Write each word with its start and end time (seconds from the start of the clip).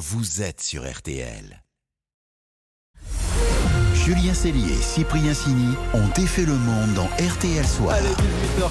vous 0.00 0.40
êtes 0.40 0.62
sur 0.62 0.90
RTL. 0.90 1.62
Julien 3.92 4.32
Cellier 4.32 4.72
et 4.72 4.82
Cyprien 4.82 5.34
Sini 5.34 5.74
ont 5.92 6.08
défait 6.16 6.46
le 6.46 6.54
monde 6.54 6.94
dans 6.94 7.04
RTL 7.04 7.66
Soir. 7.66 7.94
Allez, 7.94 8.08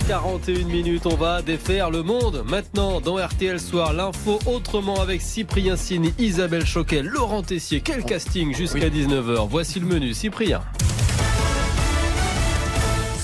18h41 0.07 0.65
minutes, 0.65 1.05
on 1.05 1.15
va 1.15 1.43
défaire 1.43 1.91
le 1.91 2.01
monde. 2.01 2.43
Maintenant, 2.47 2.99
dans 2.99 3.23
RTL 3.23 3.59
Soir, 3.59 3.93
l'info 3.93 4.39
autrement 4.47 5.01
avec 5.01 5.21
Cyprien 5.21 5.75
Sini, 5.75 6.15
Isabelle 6.17 6.65
Choquet, 6.65 7.03
Laurent 7.03 7.43
Tessier. 7.43 7.81
Quel 7.81 8.03
casting 8.03 8.55
jusqu'à 8.55 8.89
19h. 8.89 9.47
Voici 9.47 9.79
le 9.79 9.85
menu. 9.85 10.15
Cyprien. 10.15 10.63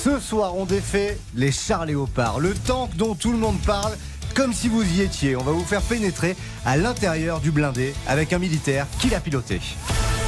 Ce 0.04 0.20
soir, 0.20 0.56
on 0.56 0.66
défait 0.66 1.18
les 1.34 1.52
chars 1.52 1.88
léopards, 1.88 2.40
le 2.40 2.54
tank 2.54 2.96
dont 2.96 3.16
tout 3.16 3.32
le 3.32 3.40
monde 3.40 3.58
parle, 3.66 3.98
comme 4.36 4.54
si 4.54 4.68
vous 4.68 4.84
y 4.84 5.02
étiez. 5.02 5.36
On 5.36 5.44
va 5.44 5.52
vous 5.52 5.64
faire 5.64 5.82
pénétrer 5.82 6.36
à 6.66 6.78
l'intérieur 6.78 7.40
du 7.40 7.52
blindé 7.52 7.96
avec 8.06 8.34
un 8.34 8.40
militaire 8.40 8.86
qui 9.00 9.10
l'a 9.10 9.20
piloté. 9.20 9.60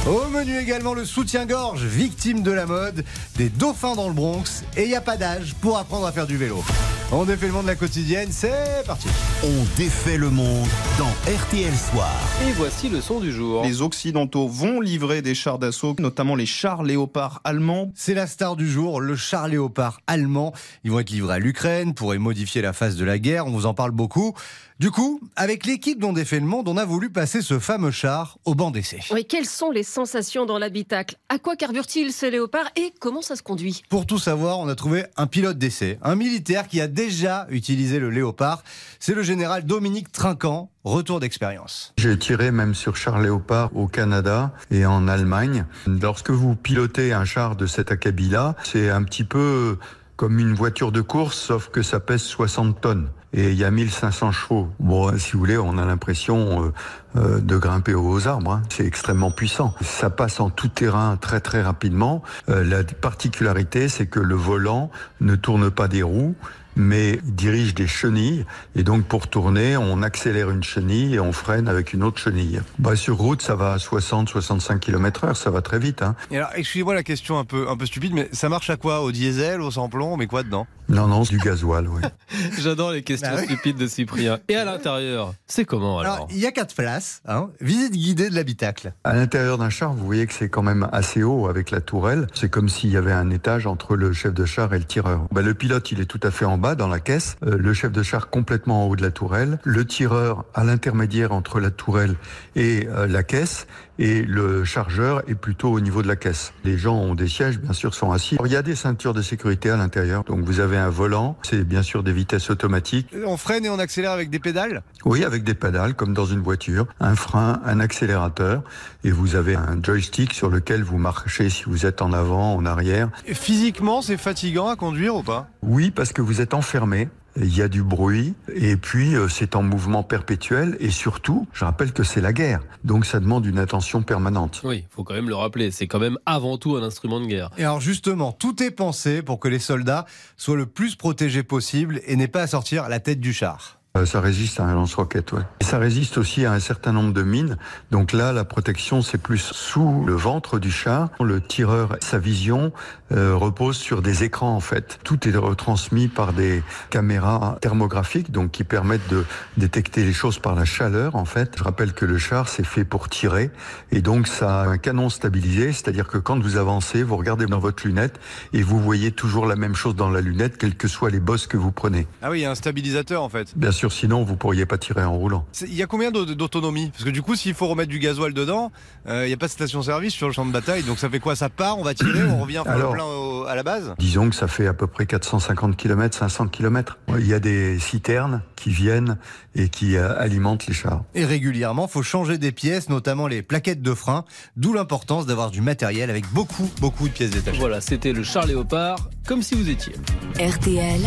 Au 0.06 0.28
menu 0.28 0.58
également 0.58 0.94
le 0.94 1.04
soutien-gorge, 1.04 1.84
victime 1.84 2.42
de 2.42 2.50
la 2.50 2.64
mode, 2.66 3.04
des 3.36 3.48
dauphins 3.50 3.94
dans 3.94 4.08
le 4.08 4.14
Bronx, 4.14 4.64
et 4.76 4.84
il 4.84 4.88
n'y 4.88 4.94
a 4.94 5.00
pas 5.00 5.16
d'âge 5.16 5.54
pour 5.60 5.76
apprendre 5.76 6.06
à 6.06 6.12
faire 6.12 6.26
du 6.26 6.36
vélo. 6.36 6.62
On 7.10 7.24
défait 7.24 7.46
le 7.46 7.52
monde 7.52 7.62
de 7.62 7.68
la 7.68 7.74
quotidienne, 7.74 8.28
c'est 8.30 8.86
parti. 8.86 9.08
On 9.42 9.64
défait 9.78 10.18
le 10.18 10.28
monde 10.28 10.68
dans 10.98 11.08
RTL 11.30 11.74
Soir. 11.74 12.12
Et 12.46 12.52
voici 12.52 12.90
le 12.90 13.00
son 13.00 13.18
du 13.18 13.32
jour. 13.32 13.64
Les 13.64 13.80
Occidentaux 13.80 14.46
vont 14.46 14.80
livrer 14.80 15.22
des 15.22 15.34
chars 15.34 15.58
d'assaut, 15.58 15.96
notamment 15.98 16.36
les 16.36 16.44
chars 16.44 16.82
léopards 16.82 17.40
allemands. 17.44 17.90
C'est 17.94 18.12
la 18.14 18.26
star 18.26 18.56
du 18.56 18.70
jour, 18.70 19.00
le 19.00 19.16
char 19.16 19.48
léopard 19.48 20.00
allemand. 20.06 20.52
Ils 20.84 20.90
vont 20.90 21.00
être 21.00 21.10
livrés 21.10 21.36
à 21.36 21.38
l'Ukraine 21.38 21.94
pour 21.94 22.14
y 22.14 22.18
modifier 22.18 22.60
la 22.60 22.74
phase 22.74 22.96
de 22.96 23.04
la 23.06 23.18
guerre, 23.18 23.46
on 23.46 23.50
vous 23.50 23.66
en 23.66 23.74
parle 23.74 23.92
beaucoup. 23.92 24.34
Du 24.78 24.92
coup, 24.92 25.20
avec 25.34 25.66
l'équipe 25.66 25.98
dont 25.98 26.12
défait 26.12 26.38
le 26.38 26.46
monde, 26.46 26.68
on 26.68 26.76
a 26.76 26.84
voulu 26.84 27.10
passer 27.10 27.42
ce 27.42 27.58
fameux 27.58 27.90
char 27.90 28.38
au 28.44 28.54
banc 28.54 28.70
d'essai. 28.70 29.00
Oui, 29.10 29.24
quelles 29.24 29.44
sont 29.44 29.72
les 29.72 29.82
sensations 29.82 30.46
dans 30.46 30.56
l'habitacle? 30.56 31.16
À 31.28 31.40
quoi 31.40 31.56
carbure-t-il 31.56 32.12
ce 32.12 32.26
léopard 32.26 32.70
et 32.76 32.94
comment 33.00 33.20
ça 33.20 33.34
se 33.34 33.42
conduit? 33.42 33.82
Pour 33.88 34.06
tout 34.06 34.20
savoir, 34.20 34.60
on 34.60 34.68
a 34.68 34.76
trouvé 34.76 35.06
un 35.16 35.26
pilote 35.26 35.58
d'essai, 35.58 35.98
un 36.00 36.14
militaire 36.14 36.68
qui 36.68 36.80
a 36.80 36.86
déjà 36.86 37.48
utilisé 37.50 37.98
le 37.98 38.08
léopard. 38.08 38.62
C'est 39.00 39.14
le 39.14 39.24
général 39.24 39.64
Dominique 39.64 40.12
Trinquant, 40.12 40.70
retour 40.84 41.18
d'expérience. 41.18 41.92
J'ai 41.98 42.16
tiré 42.16 42.52
même 42.52 42.76
sur 42.76 42.94
char 42.94 43.20
léopard 43.20 43.74
au 43.74 43.88
Canada 43.88 44.52
et 44.70 44.86
en 44.86 45.08
Allemagne. 45.08 45.66
Lorsque 45.88 46.30
vous 46.30 46.54
pilotez 46.54 47.12
un 47.12 47.24
char 47.24 47.56
de 47.56 47.66
cet 47.66 47.90
acabit-là, 47.90 48.54
c'est 48.62 48.90
un 48.90 49.02
petit 49.02 49.24
peu 49.24 49.76
comme 50.14 50.38
une 50.38 50.54
voiture 50.54 50.92
de 50.92 51.00
course, 51.00 51.36
sauf 51.36 51.68
que 51.68 51.82
ça 51.82 51.98
pèse 51.98 52.22
60 52.22 52.80
tonnes 52.80 53.10
et 53.32 53.50
il 53.50 53.58
y 53.58 53.64
a 53.64 53.70
1500 53.70 54.32
chevaux. 54.32 54.68
Bon, 54.80 55.16
si 55.18 55.32
vous 55.32 55.38
voulez, 55.40 55.58
on 55.58 55.76
a 55.76 55.84
l'impression 55.84 56.64
euh, 56.64 56.72
euh, 57.16 57.40
de 57.40 57.56
grimper 57.58 57.94
aux 57.94 58.26
arbres. 58.26 58.52
Hein. 58.52 58.62
C'est 58.70 58.86
extrêmement 58.86 59.30
puissant. 59.30 59.74
Ça 59.82 60.08
passe 60.10 60.40
en 60.40 60.50
tout 60.50 60.68
terrain 60.68 61.16
très 61.16 61.40
très 61.40 61.62
rapidement. 61.62 62.22
Euh, 62.48 62.64
la 62.64 62.84
particularité, 62.84 63.88
c'est 63.88 64.06
que 64.06 64.20
le 64.20 64.34
volant 64.34 64.90
ne 65.20 65.34
tourne 65.34 65.70
pas 65.70 65.88
des 65.88 66.02
roues 66.02 66.36
mais 66.78 67.18
dirige 67.24 67.74
des 67.74 67.86
chenilles. 67.86 68.44
Et 68.74 68.82
donc, 68.82 69.04
pour 69.04 69.28
tourner, 69.28 69.76
on 69.76 70.02
accélère 70.02 70.50
une 70.50 70.62
chenille 70.62 71.14
et 71.16 71.20
on 71.20 71.32
freine 71.32 71.68
avec 71.68 71.92
une 71.92 72.02
autre 72.02 72.18
chenille. 72.18 72.60
Bah, 72.78 72.96
sur 72.96 73.16
route, 73.18 73.42
ça 73.42 73.54
va 73.56 73.72
à 73.72 73.78
60, 73.78 74.28
65 74.28 74.80
km 74.80 75.24
heure, 75.24 75.36
ça 75.36 75.50
va 75.50 75.60
très 75.60 75.78
vite. 75.78 76.02
Hein. 76.02 76.14
Et 76.30 76.36
alors, 76.38 76.50
excusez-moi 76.54 76.94
la 76.94 77.02
question 77.02 77.38
un 77.38 77.44
peu, 77.44 77.68
un 77.68 77.76
peu 77.76 77.84
stupide, 77.86 78.12
mais 78.14 78.28
ça 78.32 78.48
marche 78.48 78.70
à 78.70 78.76
quoi? 78.76 79.02
Au 79.02 79.12
diesel, 79.12 79.60
au 79.60 79.70
sans-plomb, 79.70 80.16
mais 80.16 80.26
quoi 80.26 80.42
dedans? 80.42 80.66
Non, 80.88 81.06
non, 81.06 81.24
c'est 81.24 81.32
du 81.36 81.38
gasoil, 81.38 81.86
oui. 81.88 82.00
J'adore 82.58 82.92
les 82.92 83.02
questions 83.02 83.28
Bah 83.30 83.40
oui. 83.40 83.44
stupides 83.44 83.76
de 83.76 83.86
Cyprien. 83.86 84.38
Et 84.48 84.56
à 84.56 84.64
l'intérieur, 84.64 85.34
c'est 85.46 85.66
comment 85.66 85.98
alors, 85.98 86.14
Alors, 86.14 86.28
il 86.30 86.38
y 86.38 86.46
a 86.46 86.52
quatre 86.52 86.74
places. 86.74 87.20
Hein. 87.26 87.50
Visite 87.60 87.92
guidée 87.92 88.30
de 88.30 88.34
l'habitacle. 88.34 88.94
À 89.04 89.14
l'intérieur 89.14 89.58
d'un 89.58 89.68
char, 89.68 89.92
vous 89.92 90.06
voyez 90.06 90.26
que 90.26 90.32
c'est 90.32 90.48
quand 90.48 90.62
même 90.62 90.88
assez 90.92 91.22
haut 91.22 91.46
avec 91.48 91.70
la 91.70 91.80
tourelle. 91.82 92.26
C'est 92.32 92.48
comme 92.48 92.68
s'il 92.70 92.90
y 92.90 92.96
avait 92.96 93.12
un 93.12 93.28
étage 93.30 93.66
entre 93.66 93.96
le 93.96 94.12
chef 94.14 94.32
de 94.32 94.46
char 94.46 94.72
et 94.72 94.78
le 94.78 94.84
tireur. 94.84 95.26
Bah, 95.30 95.42
le 95.42 95.52
pilote, 95.52 95.90
il 95.92 96.00
est 96.00 96.06
tout 96.06 96.20
à 96.22 96.30
fait 96.30 96.46
en 96.46 96.56
bas 96.56 96.67
dans 96.74 96.88
la 96.88 97.00
caisse. 97.00 97.36
Euh, 97.44 97.56
le 97.58 97.72
chef 97.74 97.92
de 97.92 98.02
char 98.02 98.30
complètement 98.30 98.84
en 98.84 98.88
haut 98.88 98.96
de 98.96 99.02
la 99.02 99.10
tourelle. 99.10 99.58
Le 99.64 99.84
tireur 99.86 100.44
à 100.54 100.64
l'intermédiaire 100.64 101.32
entre 101.32 101.60
la 101.60 101.70
tourelle 101.70 102.16
et 102.56 102.88
euh, 102.88 103.06
la 103.06 103.22
caisse. 103.22 103.66
Et 104.00 104.22
le 104.22 104.64
chargeur 104.64 105.28
est 105.28 105.34
plutôt 105.34 105.72
au 105.72 105.80
niveau 105.80 106.02
de 106.02 106.08
la 106.08 106.14
caisse. 106.14 106.52
Les 106.62 106.78
gens 106.78 106.94
ont 106.94 107.16
des 107.16 107.26
sièges, 107.26 107.58
bien 107.58 107.72
sûr, 107.72 107.94
sont 107.94 108.12
assis. 108.12 108.36
Alors, 108.36 108.46
il 108.46 108.52
y 108.52 108.56
a 108.56 108.62
des 108.62 108.76
ceintures 108.76 109.12
de 109.12 109.22
sécurité 109.22 109.70
à 109.70 109.76
l'intérieur. 109.76 110.22
Donc 110.22 110.44
vous 110.44 110.60
avez 110.60 110.76
un 110.76 110.88
volant. 110.88 111.36
C'est 111.42 111.64
bien 111.64 111.82
sûr 111.82 112.04
des 112.04 112.12
vitesses 112.12 112.48
automatiques. 112.48 113.12
On 113.26 113.36
freine 113.36 113.64
et 113.64 113.70
on 113.70 113.78
accélère 113.80 114.12
avec 114.12 114.30
des 114.30 114.38
pédales? 114.38 114.82
Oui, 115.04 115.24
avec 115.24 115.42
des 115.42 115.54
pédales, 115.54 115.94
comme 115.94 116.14
dans 116.14 116.26
une 116.26 116.40
voiture, 116.40 116.86
un 117.00 117.16
frein, 117.16 117.60
un 117.64 117.80
accélérateur, 117.80 118.62
et 119.02 119.10
vous 119.10 119.34
avez 119.34 119.56
un 119.56 119.82
joystick 119.82 120.32
sur 120.32 120.48
lequel 120.48 120.84
vous 120.84 120.98
marchez 120.98 121.50
si 121.50 121.64
vous 121.64 121.84
êtes 121.84 122.00
en 122.00 122.12
avant, 122.12 122.54
en 122.54 122.66
arrière. 122.66 123.10
Physiquement, 123.26 124.00
c'est 124.00 124.16
fatigant 124.16 124.68
à 124.68 124.76
conduire 124.76 125.16
ou 125.16 125.24
pas? 125.24 125.48
Oui, 125.62 125.90
parce 125.90 126.12
que 126.12 126.22
vous 126.22 126.40
êtes 126.40 126.47
enfermé. 126.54 127.08
Il 127.36 127.56
y 127.56 127.62
a 127.62 127.68
du 127.68 127.84
bruit 127.84 128.34
et 128.52 128.76
puis 128.76 129.14
euh, 129.14 129.28
c'est 129.28 129.54
en 129.54 129.62
mouvement 129.62 130.02
perpétuel 130.02 130.76
et 130.80 130.90
surtout, 130.90 131.46
je 131.52 131.64
rappelle 131.64 131.92
que 131.92 132.02
c'est 132.02 132.20
la 132.20 132.32
guerre. 132.32 132.60
Donc 132.82 133.06
ça 133.06 133.20
demande 133.20 133.46
une 133.46 133.58
attention 133.58 134.02
permanente. 134.02 134.60
Oui, 134.64 134.86
faut 134.90 135.04
quand 135.04 135.14
même 135.14 135.28
le 135.28 135.36
rappeler. 135.36 135.70
C'est 135.70 135.86
quand 135.86 136.00
même 136.00 136.18
avant 136.26 136.58
tout 136.58 136.74
un 136.76 136.82
instrument 136.82 137.20
de 137.20 137.26
guerre. 137.26 137.50
Et 137.56 137.62
alors 137.62 137.80
justement, 137.80 138.32
tout 138.32 138.60
est 138.60 138.72
pensé 138.72 139.22
pour 139.22 139.38
que 139.38 139.46
les 139.46 139.60
soldats 139.60 140.04
soient 140.36 140.56
le 140.56 140.66
plus 140.66 140.96
protégés 140.96 141.44
possible 141.44 142.00
et 142.06 142.16
n'aient 142.16 142.26
pas 142.26 142.42
à 142.42 142.46
sortir 142.48 142.88
la 142.88 142.98
tête 142.98 143.20
du 143.20 143.32
char. 143.32 143.77
Euh, 143.96 144.06
Ça 144.06 144.20
résiste 144.20 144.60
à 144.60 144.64
un 144.64 144.74
lance-roquette, 144.74 145.32
ouais. 145.32 145.42
Et 145.60 145.64
ça 145.64 145.78
résiste 145.78 146.18
aussi 146.18 146.44
à 146.44 146.52
un 146.52 146.60
certain 146.60 146.92
nombre 146.92 147.12
de 147.12 147.22
mines. 147.22 147.56
Donc 147.90 148.12
là, 148.12 148.32
la 148.32 148.44
protection, 148.44 149.02
c'est 149.02 149.18
plus 149.18 149.38
sous 149.38 150.04
le 150.06 150.14
ventre 150.14 150.58
du 150.58 150.70
char. 150.70 151.08
Le 151.20 151.40
tireur, 151.40 151.96
sa 152.00 152.18
vision 152.18 152.72
euh, 153.12 153.34
repose 153.34 153.76
sur 153.76 154.02
des 154.02 154.24
écrans, 154.24 154.54
en 154.54 154.60
fait. 154.60 154.98
Tout 155.04 155.26
est 155.28 155.36
retransmis 155.36 156.08
par 156.08 156.32
des 156.32 156.62
caméras 156.90 157.58
thermographiques, 157.60 158.30
donc 158.30 158.50
qui 158.50 158.64
permettent 158.64 159.08
de 159.08 159.24
détecter 159.56 160.04
les 160.04 160.12
choses 160.12 160.38
par 160.38 160.54
la 160.54 160.64
chaleur, 160.64 161.16
en 161.16 161.24
fait. 161.24 161.54
Je 161.56 161.64
rappelle 161.64 161.92
que 161.92 162.04
le 162.04 162.18
char, 162.18 162.48
c'est 162.48 162.66
fait 162.66 162.84
pour 162.84 163.08
tirer. 163.08 163.50
Et 163.90 164.02
donc, 164.02 164.28
ça 164.28 164.62
a 164.62 164.66
un 164.66 164.78
canon 164.78 165.08
stabilisé, 165.08 165.72
c'est-à-dire 165.72 166.06
que 166.08 166.18
quand 166.18 166.38
vous 166.38 166.56
avancez, 166.56 167.02
vous 167.02 167.16
regardez 167.16 167.46
dans 167.46 167.58
votre 167.58 167.86
lunette 167.86 168.20
et 168.52 168.62
vous 168.62 168.78
voyez 168.80 169.12
toujours 169.12 169.46
la 169.46 169.56
même 169.56 169.74
chose 169.74 169.96
dans 169.96 170.10
la 170.10 170.20
lunette, 170.20 170.58
quelles 170.58 170.76
que 170.76 170.88
soient 170.88 171.10
les 171.10 171.20
bosses 171.20 171.46
que 171.46 171.56
vous 171.56 171.72
prenez. 171.72 172.06
Ah 172.22 172.30
oui, 172.30 172.40
il 172.40 172.42
y 172.42 172.46
a 172.46 172.50
un 172.50 172.54
stabilisateur 172.54 173.22
en 173.22 173.28
fait. 173.28 173.56
Bien 173.56 173.72
sûr, 173.78 173.92
sinon, 173.92 174.24
vous 174.24 174.36
pourriez 174.36 174.66
pas 174.66 174.76
tirer 174.78 175.04
en 175.04 175.16
roulant. 175.16 175.46
Il 175.62 175.74
y 175.74 175.82
a 175.82 175.86
combien 175.86 176.10
d'au- 176.10 176.24
d'autonomie? 176.24 176.90
Parce 176.90 177.04
que 177.04 177.10
du 177.10 177.22
coup, 177.22 177.34
s'il 177.36 177.54
faut 177.54 177.68
remettre 177.68 177.88
du 177.90 177.98
gasoil 177.98 178.34
dedans, 178.34 178.72
euh, 179.08 179.24
il 179.24 179.28
n'y 179.28 179.34
a 179.34 179.36
pas 179.36 179.46
de 179.46 179.52
station-service 179.52 180.12
sur 180.12 180.26
le 180.26 180.32
champ 180.32 180.44
de 180.44 180.50
bataille. 180.52 180.82
Donc 180.82 180.98
ça 180.98 181.08
fait 181.08 181.20
quoi? 181.20 181.36
Ça 181.36 181.48
part, 181.48 181.78
on 181.78 181.82
va 181.84 181.94
tirer, 181.94 182.24
on 182.24 182.42
revient 182.42 182.62
faire 182.64 182.72
Alors- 182.72 182.92
le 182.92 182.96
plein 182.98 183.04
au- 183.06 183.37
à 183.48 183.54
la 183.54 183.62
base? 183.62 183.94
Disons 183.98 184.30
que 184.30 184.36
ça 184.36 184.46
fait 184.48 184.66
à 184.66 184.74
peu 184.74 184.86
près 184.86 185.06
450 185.06 185.76
km, 185.76 186.16
500 186.16 186.48
km. 186.48 186.98
Il 187.18 187.26
y 187.26 187.34
a 187.34 187.40
des 187.40 187.78
citernes 187.78 188.42
qui 188.56 188.70
viennent 188.70 189.18
et 189.54 189.68
qui 189.68 189.96
euh, 189.96 190.18
alimentent 190.18 190.66
les 190.66 190.74
chars. 190.74 191.02
Et 191.14 191.24
régulièrement, 191.24 191.88
faut 191.88 192.02
changer 192.02 192.38
des 192.38 192.52
pièces, 192.52 192.88
notamment 192.88 193.26
les 193.26 193.42
plaquettes 193.42 193.82
de 193.82 193.94
frein. 193.94 194.24
D'où 194.56 194.72
l'importance 194.72 195.26
d'avoir 195.26 195.50
du 195.50 195.60
matériel 195.60 196.10
avec 196.10 196.26
beaucoup, 196.32 196.68
beaucoup 196.80 197.08
de 197.08 197.12
pièces 197.12 197.30
détachées. 197.30 197.58
Voilà, 197.58 197.80
c'était 197.80 198.12
le 198.12 198.22
char 198.22 198.46
léopard, 198.46 199.08
comme 199.26 199.42
si 199.42 199.54
vous 199.54 199.68
étiez. 199.68 199.94
RTL, 200.40 201.00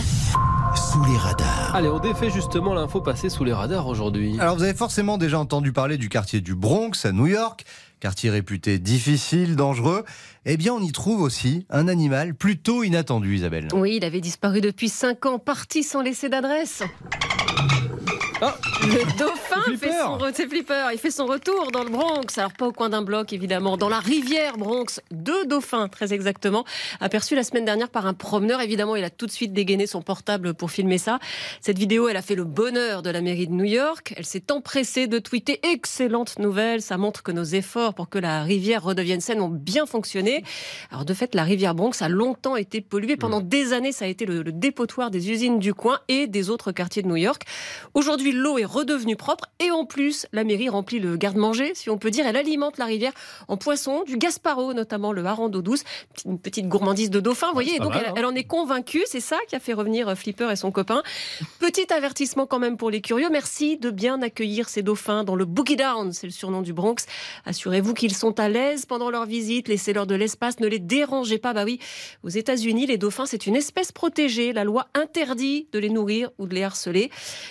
Sous 0.75 1.03
les 1.05 1.17
radars. 1.17 1.71
Allez, 1.75 1.89
on 1.89 1.99
défait 1.99 2.29
justement 2.29 2.73
l'info 2.73 3.01
passée 3.01 3.29
sous 3.29 3.43
les 3.43 3.53
radars 3.53 3.87
aujourd'hui. 3.87 4.37
Alors 4.39 4.55
vous 4.55 4.63
avez 4.63 4.73
forcément 4.73 5.17
déjà 5.17 5.39
entendu 5.39 5.71
parler 5.73 5.97
du 5.97 6.09
quartier 6.09 6.41
du 6.41 6.55
Bronx 6.55 6.91
à 7.05 7.11
New 7.11 7.27
York, 7.27 7.65
quartier 8.01 8.31
réputé 8.31 8.79
difficile, 8.79 9.55
dangereux. 9.55 10.03
Eh 10.45 10.57
bien, 10.57 10.73
on 10.73 10.81
y 10.81 10.91
trouve 10.91 11.21
aussi 11.21 11.65
un 11.69 11.87
animal 11.87 12.33
plutôt 12.33 12.83
inattendu, 12.83 13.35
Isabelle. 13.35 13.67
Oui, 13.73 13.97
il 13.97 14.03
avait 14.03 14.21
disparu 14.21 14.59
depuis 14.59 14.89
5 14.89 15.25
ans, 15.27 15.39
parti 15.39 15.83
sans 15.83 16.01
laisser 16.01 16.27
d'adresse. 16.27 16.83
Le 18.41 19.19
dauphin 19.19 19.77
fait 19.77 19.91
son, 19.91 20.49
flipper. 20.49 20.89
il 20.91 20.97
fait 20.97 21.11
son 21.11 21.27
retour 21.27 21.71
dans 21.71 21.83
le 21.83 21.91
Bronx. 21.91 22.37
Alors 22.37 22.53
pas 22.53 22.65
au 22.65 22.71
coin 22.71 22.89
d'un 22.89 23.03
bloc 23.03 23.33
évidemment, 23.33 23.77
dans 23.77 23.87
la 23.87 23.99
rivière 23.99 24.57
Bronx. 24.57 24.99
Deux 25.11 25.45
dauphins 25.45 25.87
très 25.87 26.11
exactement, 26.11 26.65
aperçus 26.99 27.35
la 27.35 27.43
semaine 27.43 27.65
dernière 27.65 27.89
par 27.89 28.07
un 28.07 28.15
promeneur. 28.15 28.59
Évidemment, 28.61 28.95
il 28.95 29.03
a 29.03 29.11
tout 29.11 29.27
de 29.27 29.31
suite 29.31 29.53
dégainé 29.53 29.85
son 29.85 30.01
portable 30.01 30.55
pour 30.55 30.71
filmer 30.71 30.97
ça. 30.97 31.19
Cette 31.61 31.77
vidéo, 31.77 32.09
elle 32.09 32.17
a 32.17 32.23
fait 32.23 32.33
le 32.33 32.43
bonheur 32.43 33.03
de 33.03 33.11
la 33.11 33.21
mairie 33.21 33.45
de 33.45 33.53
New 33.53 33.65
York. 33.65 34.15
Elle 34.17 34.25
s'est 34.25 34.51
empressée 34.51 35.05
de 35.05 35.19
tweeter 35.19 35.59
excellente 35.71 36.39
nouvelle. 36.39 36.81
Ça 36.81 36.97
montre 36.97 37.21
que 37.21 37.31
nos 37.31 37.43
efforts 37.43 37.93
pour 37.93 38.09
que 38.09 38.17
la 38.17 38.41
rivière 38.41 38.83
redevienne 38.83 39.21
saine 39.21 39.41
ont 39.41 39.49
bien 39.49 39.85
fonctionné. 39.85 40.43
Alors 40.89 41.05
de 41.05 41.13
fait, 41.13 41.35
la 41.35 41.43
rivière 41.43 41.75
Bronx 41.75 42.01
a 42.01 42.09
longtemps 42.09 42.55
été 42.55 42.81
polluée. 42.81 43.17
Pendant 43.17 43.39
des 43.39 43.73
années, 43.73 43.91
ça 43.91 44.05
a 44.05 44.07
été 44.07 44.25
le, 44.25 44.41
le 44.41 44.51
dépotoir 44.51 45.11
des 45.11 45.29
usines 45.29 45.59
du 45.59 45.75
coin 45.75 45.99
et 46.07 46.25
des 46.25 46.49
autres 46.49 46.71
quartiers 46.71 47.03
de 47.03 47.07
New 47.07 47.17
York. 47.17 47.43
Aujourd'hui, 47.93 48.30
L'eau 48.31 48.57
est 48.57 48.65
redevenue 48.65 49.15
propre 49.15 49.45
et 49.59 49.71
en 49.71 49.85
plus, 49.85 50.25
la 50.31 50.43
mairie 50.43 50.69
remplit 50.69 50.99
le 50.99 51.17
garde-manger, 51.17 51.73
si 51.75 51.89
on 51.89 51.97
peut 51.97 52.11
dire. 52.11 52.25
Elle 52.25 52.35
alimente 52.35 52.77
la 52.77 52.85
rivière 52.85 53.13
en 53.47 53.57
poisson, 53.57 54.03
du 54.03 54.17
Gasparo, 54.17 54.73
notamment 54.73 55.11
le 55.11 55.23
hareng 55.25 55.49
d'eau 55.49 55.61
douce, 55.61 55.83
une 56.25 56.39
petite 56.39 56.67
gourmandise 56.67 57.09
de 57.09 57.19
dauphin, 57.19 57.47
vous 57.47 57.53
voyez. 57.53 57.75
Et 57.75 57.79
donc, 57.79 57.93
mal, 57.93 58.03
elle, 58.03 58.09
hein. 58.09 58.13
elle 58.17 58.25
en 58.25 58.35
est 58.35 58.43
convaincue. 58.43 59.03
C'est 59.05 59.19
ça 59.19 59.37
qui 59.47 59.55
a 59.55 59.59
fait 59.59 59.73
revenir 59.73 60.07
euh, 60.07 60.15
Flipper 60.15 60.49
et 60.51 60.55
son 60.55 60.71
copain. 60.71 61.03
Petit 61.59 61.91
avertissement 61.91 62.45
quand 62.45 62.59
même 62.59 62.77
pour 62.77 62.89
les 62.89 63.01
curieux. 63.01 63.29
Merci 63.31 63.77
de 63.77 63.89
bien 63.89 64.21
accueillir 64.21 64.69
ces 64.69 64.83
dauphins 64.83 65.23
dans 65.23 65.35
le 65.35 65.45
Boogie 65.45 65.75
Down, 65.75 66.13
c'est 66.13 66.27
le 66.27 66.33
surnom 66.33 66.61
du 66.61 66.73
Bronx. 66.73 67.05
Assurez-vous 67.45 67.93
qu'ils 67.93 68.15
sont 68.15 68.39
à 68.39 68.49
l'aise 68.49 68.85
pendant 68.85 69.09
leur 69.09 69.25
visite. 69.25 69.67
Laissez-leur 69.67 70.07
de 70.07 70.15
l'espace. 70.15 70.59
Ne 70.59 70.67
les 70.67 70.79
dérangez 70.79 71.37
pas. 71.37 71.53
Bah 71.53 71.63
oui, 71.65 71.79
aux 72.23 72.29
États-Unis, 72.29 72.85
les 72.85 72.97
dauphins, 72.97 73.25
c'est 73.25 73.47
une 73.47 73.55
espèce 73.55 73.91
protégée. 73.91 74.53
La 74.53 74.63
loi 74.63 74.87
interdit 74.93 75.67
de 75.71 75.79
les 75.79 75.89
nourrir 75.89 76.29
ou 76.37 76.47
de 76.47 76.55
les 76.55 76.63
harceler. 76.63 77.09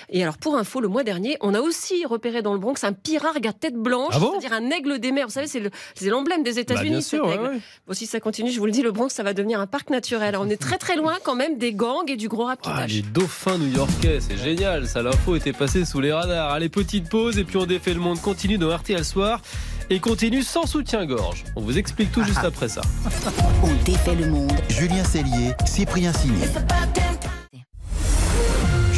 Et 0.09 0.23
alors, 0.23 0.38
pour 0.38 0.56
info, 0.56 0.69
le 0.78 0.88
mois 0.88 1.02
dernier, 1.02 1.37
on 1.40 1.55
a 1.55 1.61
aussi 1.61 2.05
repéré 2.05 2.43
dans 2.43 2.52
le 2.52 2.58
Bronx 2.61 2.75
un 2.84 2.93
pirargue 2.93 3.46
à 3.46 3.52
tête 3.52 3.75
blanche, 3.75 4.12
Ah 4.14 4.19
bon 4.20 4.31
c'est-à-dire 4.38 4.52
un 4.52 4.70
aigle 4.70 4.99
des 4.99 5.11
mers. 5.11 5.26
Vous 5.26 5.32
savez, 5.32 5.46
c'est 5.46 5.58
le- 5.61 5.70
c'est 5.94 6.08
l'emblème 6.11 6.43
des 6.43 6.52
Bah, 6.55 6.61
États-Unis. 6.61 6.90
bien 6.90 7.00
cet 7.00 7.08
sûr, 7.08 7.26
ouais, 7.26 7.34
aigle. 7.34 7.43
ouais. 7.44 7.61
Bon, 7.88 7.94
si 7.94 8.06
ça 8.06 8.20
continue, 8.20 8.50
je 8.50 8.58
vous 8.61 8.67
le 8.67 8.72
dis, 8.72 8.82
le 8.82 8.93
Bronx, 8.93 9.08
ça 9.08 9.22
va 9.22 9.32
devenir 9.34 9.58
un 9.58 9.67
parc 9.67 9.90
naturel. 9.90 10.28
Alors, 10.28 10.43
on 10.46 10.50
est 10.50 10.61
très 10.61 10.76
très 10.78 10.96
loin 10.96 11.14
quand 11.25 11.34
même 11.34 11.56
des 11.58 11.72
gangs 11.72 12.08
et 12.08 12.17
du 12.17 12.28
gros 12.28 12.44
rap 12.44 12.61
qui 12.61 12.69
Ah, 12.72 12.87
les 12.87 13.02
dauphins 13.02 13.56
new-yorkais, 13.58 14.19
c'est 14.20 14.37
génial. 14.37 14.87
Ça, 14.87 15.02
l'info 15.02 15.34
était 15.37 15.52
passée 15.55 15.84
sous 15.84 16.00
les 16.00 16.12
radars. 16.12 16.50
Allez, 16.52 16.69
petite 16.69 17.08
pause 17.08 17.38
et 17.38 17.44
puis 17.44 17.56
on 17.56 17.67
défait 17.67 17.94
le 17.94 18.00
monde. 18.00 18.20
Continue 18.20 18.58
dans 18.58 18.69
RTL 18.76 19.05
Soir 19.05 19.40
et 19.88 19.99
continue 19.99 20.43
sans 20.43 20.67
soutien-gorge. 20.67 21.44
On 21.56 21.62
vous 21.62 21.78
explique 21.78 22.12
tout 22.12 22.22
juste 22.22 22.44
après 22.44 22.69
ça. 22.69 22.82
On 23.62 23.84
défait 23.84 24.14
le 24.14 24.26
monde. 24.26 24.52
Julien 24.69 25.02
Cellier, 25.05 25.55
Cyprien 25.67 26.12
Signé. 26.12 26.44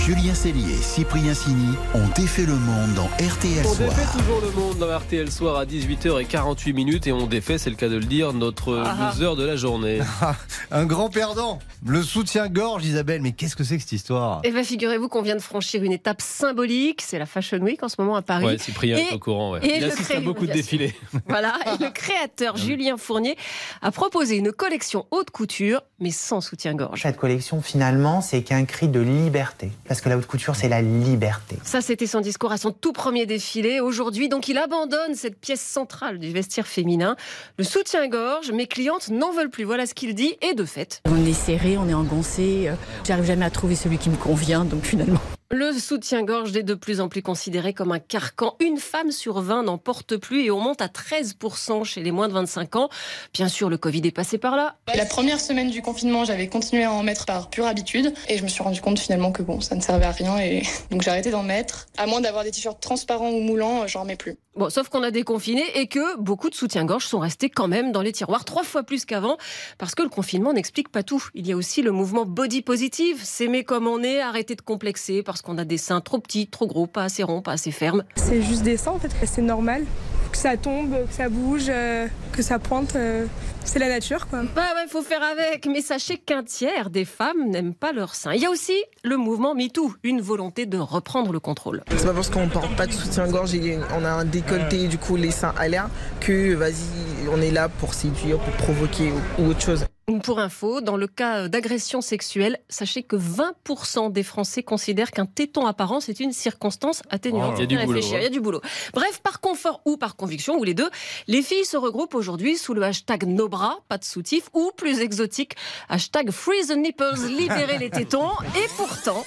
Julien 0.04 0.34
Cellier 0.34 0.72
et 0.72 0.82
Cyprien 0.82 1.32
Sini 1.32 1.75
ont 1.94 2.08
défait 2.16 2.44
le 2.44 2.54
monde 2.56 2.94
dans 2.94 3.06
RTL 3.25 3.64
On 3.64 3.72
Soir. 3.75 3.88
défait 3.88 4.19
toujours 4.19 4.40
le 4.40 4.50
monde 4.50 4.78
dans 4.78 4.99
RTL 4.99 5.31
Soir 5.31 5.56
à 5.56 5.64
18h48 5.64 6.72
minutes 6.75 7.06
et 7.06 7.12
on 7.12 7.26
défait, 7.26 7.56
c'est 7.58 7.70
le 7.70 7.76
cas 7.76 7.88
de 7.88 7.96
le 7.96 8.04
dire, 8.04 8.32
notre 8.32 8.82
Ah. 8.84 9.12
loser 9.14 9.37
de 9.37 9.44
la 9.44 9.54
journée. 9.56 10.00
Un 10.72 10.87
grand 10.87 11.08
perdant. 11.08 11.60
Le 11.84 12.00
soutien-gorge, 12.02 12.84
Isabelle. 12.84 13.23
Mais 13.23 13.32
qu'est-ce 13.32 13.56
que 13.56 13.64
c'est 13.64 13.76
que 13.76 13.82
cette 13.82 13.90
histoire? 13.93 14.40
Eh 14.44 14.52
bien, 14.52 14.62
figurez-vous 14.62 15.08
qu'on 15.08 15.20
vient 15.23 15.34
de 15.34 15.40
franchir 15.43 15.82
une 15.82 15.90
étape 15.90 16.20
symbolique. 16.20 17.02
C'est 17.02 17.19
la 17.19 17.26
Fashion 17.26 17.58
Week 17.58 17.82
en 17.82 17.88
ce 17.88 17.96
moment 17.99 18.14
à 18.14 18.23
Paris. 18.23 18.44
Ouais, 18.46 18.58
Cyprien 18.58 18.96
est 18.99 19.12
au 19.14 19.19
courant. 19.19 19.52
ouais. 19.52 19.67
et 19.67 19.79
Il 19.79 19.84
assiste 19.84 20.11
à 20.12 20.14
cré- 20.14 20.20
beaucoup 20.23 20.46
de 20.46 20.52
défilés. 20.52 20.94
Voilà. 21.29 21.58
Et 21.67 21.82
le 21.82 21.90
créateur 21.90 22.56
Julien 22.56 22.96
Fournier 22.96 23.37
a 23.81 23.90
proposé 23.90 24.37
une 24.37 24.52
collection 24.52 25.06
haute 25.11 25.31
couture, 25.31 25.82
mais 25.99 26.12
sans 26.12 26.40
soutien-gorge. 26.40 27.02
Cette 27.02 27.17
collection, 27.17 27.61
finalement, 27.62 28.20
c'est 28.20 28.43
qu'un 28.43 28.64
cri 28.64 28.87
de 28.87 29.00
liberté. 29.00 29.70
Parce 29.88 30.00
que 30.00 30.08
la 30.08 30.17
haute 30.19 30.26
couture, 30.26 30.55
c'est 30.55 30.69
la 30.69 30.82
liberté. 30.82 31.58
Ça, 31.64 31.81
c'était 31.81 32.06
son 32.06 32.20
discours 32.20 32.52
à 32.52 32.58
son 32.58 32.70
tout 32.70 32.93
premier 32.93 33.26
défilé. 33.26 33.81
Aujourd'hui, 33.81 34.29
donc, 34.29 34.46
il 34.49 34.56
abandonne 34.58 35.14
cette 35.17 35.38
pièce 35.40 35.61
centrale 35.61 36.19
du 36.20 36.31
vestiaire 36.31 36.67
féminin. 36.69 37.17
Le 37.58 37.64
soutien-gorge, 37.64 38.52
mes 38.52 38.67
clientes 38.69 39.08
n'en 39.08 39.32
veulent 39.32 39.50
plus. 39.50 39.64
Voilà 39.64 39.87
ce 39.87 39.94
qu'il 39.94 40.14
dit. 40.14 40.37
Et 40.43 40.55
de 40.55 40.64
fait, 40.64 41.02
On 41.06 41.26
est 41.26 41.32
serré, 41.32 41.71
on 41.76 41.88
est 41.88 41.94
engoncé. 41.94 42.69
euh, 42.69 42.74
J'arrive 43.06 43.24
jamais 43.24 43.44
à 43.44 43.50
trouver 43.50 43.74
celui 43.74 43.98
qui 43.98 44.10
me 44.10 44.16
convient, 44.16 44.64
donc 44.64 44.82
finalement. 44.84 45.20
Le 45.52 45.70
soutien-gorge 45.72 46.56
est 46.56 46.62
de 46.62 46.72
plus 46.72 47.02
en 47.02 47.08
plus 47.10 47.20
considéré 47.20 47.75
comme 47.75 47.93
un 47.93 47.99
carcan. 47.99 48.56
Une 48.58 48.78
femme 48.78 49.10
sur 49.10 49.43
20 49.43 49.64
n'en 49.64 49.76
porte 49.76 50.16
plus 50.16 50.44
et 50.44 50.50
on 50.50 50.58
monte 50.58 50.81
à 50.81 50.87
13% 50.87 51.84
chez 51.84 52.02
les 52.02 52.10
moins 52.10 52.26
de 52.26 52.32
25 52.32 52.76
ans. 52.76 52.88
Bien 53.34 53.49
sûr, 53.49 53.69
le 53.69 53.76
Covid 53.76 54.00
est 54.04 54.12
passé 54.12 54.38
par 54.38 54.56
là. 54.56 54.76
La 54.94 55.04
première 55.04 55.40
semaine 55.40 55.70
du 55.70 55.82
confinement, 55.82 56.25
j'avais 56.25 56.49
continué 56.49 56.84
à 56.84 56.93
en 56.93 57.02
mettre 57.02 57.26
par 57.26 57.50
pure 57.50 57.66
habitude 57.66 58.14
et 58.28 58.38
je 58.38 58.43
me 58.43 58.49
suis 58.49 58.62
rendu 58.62 58.81
compte 58.81 58.99
finalement 58.99 59.31
que 59.31 59.43
bon, 59.43 59.60
ça 59.60 59.75
ne 59.75 59.82
servait 59.82 60.06
à 60.06 60.10
rien 60.10 60.38
et 60.38 60.62
donc 60.90 61.02
j'ai 61.02 61.10
arrêté 61.10 61.31
d'en 61.31 61.43
mettre. 61.43 61.87
À 61.98 62.06
moins 62.06 62.22
d'avoir 62.22 62.44
des 62.44 62.50
t-shirts 62.50 62.81
transparents 62.81 63.31
ou 63.31 63.40
moulants, 63.40 63.87
j'en 63.87 64.00
remets 64.00 64.16
plus. 64.16 64.38
Bon, 64.55 64.69
sauf 64.69 64.90
qu'on 64.90 65.02
a 65.02 65.10
déconfiné 65.10 65.62
et 65.78 65.87
que 65.87 66.19
beaucoup 66.19 66.50
de 66.50 66.55
soutiens-gorge 66.55 67.06
sont 67.06 67.20
restés 67.20 67.48
quand 67.48 67.69
même 67.69 67.90
dans 67.90 68.02
les 68.02 68.12
tiroirs 68.12 68.44
trois 68.44 68.64
fois 68.64 68.82
plus 68.82 69.06
qu'avant 69.06 69.38
parce 69.78 69.94
que 69.94 70.02
le 70.02 70.10
confinement 70.10 70.52
n'explique 70.52 70.90
pas 70.90 71.02
tout. 71.02 71.25
Il 71.34 71.46
y 71.46 71.52
a 71.52 71.56
aussi 71.56 71.81
le 71.81 71.90
mouvement 71.90 72.26
body 72.26 72.60
positive, 72.60 73.22
s'aimer 73.25 73.64
comme 73.64 73.87
on 73.87 74.02
est, 74.02 74.20
arrêter 74.20 74.55
de 74.55 74.60
complexer 74.60 75.22
parce 75.22 75.41
qu'on 75.42 75.58
a 75.58 75.64
des 75.64 75.78
seins 75.78 76.00
trop 76.00 76.18
petits, 76.18 76.46
trop 76.46 76.66
gros, 76.66 76.86
pas 76.86 77.04
assez 77.04 77.22
ronds, 77.22 77.42
pas 77.42 77.52
assez 77.52 77.70
fermes. 77.70 78.04
C'est 78.16 78.42
juste 78.42 78.62
des 78.62 78.76
seins 78.76 78.92
en 78.92 78.98
fait, 78.98 79.10
c'est 79.26 79.42
normal. 79.42 79.84
Que 80.30 80.38
ça 80.38 80.56
tombe, 80.56 80.94
que 81.06 81.12
ça 81.12 81.28
bouge, 81.28 81.66
euh, 81.68 82.06
que 82.32 82.40
ça 82.40 82.58
pointe, 82.58 82.96
euh, 82.96 83.26
c'est 83.64 83.78
la 83.78 83.88
nature 83.88 84.28
quoi. 84.28 84.40
Bah 84.56 84.62
ouais, 84.76 84.88
faut 84.88 85.02
faire 85.02 85.22
avec. 85.22 85.66
Mais 85.66 85.82
sachez 85.82 86.16
qu'un 86.16 86.42
tiers 86.42 86.88
des 86.88 87.04
femmes 87.04 87.50
n'aiment 87.50 87.74
pas 87.74 87.92
leurs 87.92 88.14
seins. 88.14 88.32
Il 88.32 88.40
y 88.40 88.46
a 88.46 88.50
aussi 88.50 88.72
le 89.04 89.18
mouvement 89.18 89.54
MeToo, 89.54 89.92
une 90.02 90.22
volonté 90.22 90.64
de 90.64 90.78
reprendre 90.78 91.32
le 91.32 91.40
contrôle. 91.40 91.84
C'est 91.90 92.06
pas 92.06 92.14
parce 92.14 92.30
qu'on 92.30 92.48
porte 92.48 92.74
pas 92.76 92.86
de 92.86 92.92
soutien-gorge 92.92 93.54
et 93.54 93.78
on 93.94 94.06
a 94.06 94.10
un 94.10 94.24
décolleté, 94.24 94.88
du 94.88 94.96
coup 94.96 95.16
les 95.16 95.32
seins 95.32 95.52
à 95.58 95.68
l'air, 95.68 95.90
que 96.20 96.54
vas-y, 96.54 97.28
on 97.30 97.42
est 97.42 97.50
là 97.50 97.68
pour 97.68 97.92
séduire, 97.92 98.38
pour 98.38 98.54
provoquer 98.54 99.12
ou, 99.38 99.42
ou 99.42 99.48
autre 99.50 99.60
chose. 99.60 99.84
Pour 100.20 100.38
info, 100.38 100.80
dans 100.80 100.96
le 100.96 101.06
cas 101.06 101.48
d'agression 101.48 102.00
sexuelle, 102.00 102.58
sachez 102.68 103.02
que 103.02 103.16
20% 103.16 104.12
des 104.12 104.22
Français 104.22 104.62
considèrent 104.62 105.10
qu'un 105.10 105.26
téton 105.26 105.66
apparent 105.66 106.00
c'est 106.00 106.20
une 106.20 106.32
circonstance 106.32 107.02
atténuante. 107.10 107.54
Oh, 107.58 107.62
il 107.62 107.72
y 107.72 107.76
a 107.76 107.80
hein. 107.80 107.86
Il 107.86 108.22
y 108.22 108.26
a 108.26 108.28
du 108.28 108.40
boulot. 108.40 108.60
Bref, 108.92 109.20
par 109.22 109.40
confort 109.40 109.80
ou 109.84 109.96
par 109.96 110.16
conviction, 110.16 110.58
ou 110.58 110.64
les 110.64 110.74
deux, 110.74 110.90
les 111.28 111.42
filles 111.42 111.64
se 111.64 111.76
regroupent 111.76 112.14
aujourd'hui 112.14 112.56
sous 112.56 112.74
le 112.74 112.82
hashtag 112.82 113.24
No 113.26 113.48
bras, 113.48 113.78
pas 113.88 113.98
de 113.98 114.04
soutif, 114.04 114.48
ou 114.54 114.70
plus 114.76 115.00
exotique, 115.00 115.56
hashtag 115.88 116.30
Free 116.30 116.66
the 116.66 116.76
nipples, 116.76 117.26
libérer 117.28 117.78
les 117.78 117.90
tétons. 117.90 118.30
Et 118.56 118.68
pourtant, 118.76 119.24